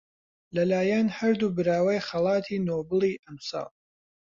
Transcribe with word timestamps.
لەلایەن 0.55 1.07
هەردوو 1.17 1.53
براوەی 1.57 2.05
خەڵاتی 2.07 2.63
نۆبڵی 2.67 3.13
ئەمساڵ 3.25 3.69